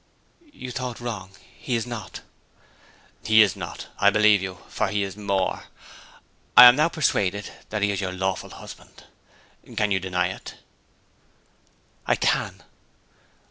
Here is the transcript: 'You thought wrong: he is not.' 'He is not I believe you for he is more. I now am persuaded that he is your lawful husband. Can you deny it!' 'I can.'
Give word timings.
'You 0.51 0.71
thought 0.71 0.99
wrong: 0.99 1.37
he 1.59 1.75
is 1.75 1.85
not.' 1.85 2.21
'He 3.23 3.43
is 3.43 3.55
not 3.55 3.85
I 3.99 4.09
believe 4.09 4.41
you 4.41 4.57
for 4.67 4.87
he 4.87 5.03
is 5.03 5.15
more. 5.15 5.65
I 6.57 6.71
now 6.71 6.85
am 6.85 6.89
persuaded 6.89 7.51
that 7.69 7.83
he 7.83 7.91
is 7.91 8.01
your 8.01 8.11
lawful 8.11 8.49
husband. 8.49 9.03
Can 9.77 9.91
you 9.91 9.99
deny 9.99 10.29
it!' 10.29 10.55
'I 12.07 12.15
can.' 12.15 12.63